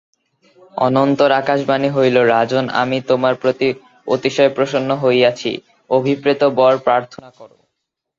[0.77, 3.67] অনন্তর আকাশবাণী হইল রাজন আমি তোমার প্রতি
[4.07, 5.51] অতিশয় প্রসন্ন হইয়াছি
[5.89, 7.49] অভিপ্রেত বর প্রার্থনা কর।